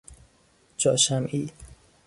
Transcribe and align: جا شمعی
جا 0.77 0.95
شمعی 0.97 1.49